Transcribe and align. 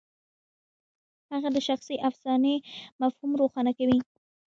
هغه 1.31 1.49
د 1.55 1.57
شخصي 1.67 1.95
افسانې 2.09 2.55
مفهوم 3.01 3.31
روښانه 3.41 3.71
کوي. 3.79 3.99